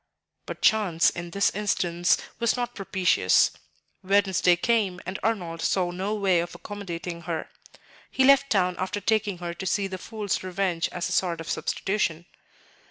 But 0.47 0.63
chance 0.63 1.11
in 1.11 1.29
this 1.29 1.51
instance 1.53 2.17
was 2.39 2.57
not 2.57 2.73
propitious. 2.73 3.51
Wednesday 4.01 4.55
came, 4.55 4.99
and 5.05 5.19
Arnold 5.21 5.61
saw 5.61 5.91
no 5.91 6.15
way 6.15 6.39
of 6.39 6.55
accommodating 6.55 7.21
her. 7.29 7.51
He 8.09 8.25
left 8.25 8.49
town 8.49 8.75
after 8.79 8.99
taking 8.99 9.37
her 9.37 9.53
to 9.53 9.65
see 9.67 9.85
the 9.85 9.99
"Fool's 9.99 10.41
Revenge" 10.41 10.89
as 10.91 11.07
a 11.07 11.11
sort 11.11 11.39
of 11.39 11.47
substitution. 11.51 12.25